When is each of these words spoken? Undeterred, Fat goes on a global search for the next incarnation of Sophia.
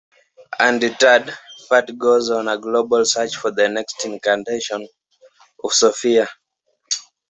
Undeterred, 0.59 1.31
Fat 1.69 1.95
goes 1.99 2.31
on 2.31 2.47
a 2.47 2.57
global 2.57 3.05
search 3.05 3.35
for 3.35 3.51
the 3.51 3.69
next 3.69 4.03
incarnation 4.03 4.87
of 5.63 5.71
Sophia. 5.71 6.27